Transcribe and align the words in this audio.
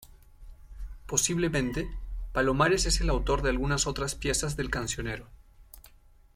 Posiblemente, 1.05 1.87
Palomares 2.33 2.87
es 2.87 3.01
el 3.01 3.11
autor 3.11 3.43
de 3.43 3.51
algunas 3.51 3.85
otras 3.85 4.15
piezas 4.15 4.57
del 4.57 4.71
cancionero. 4.71 5.27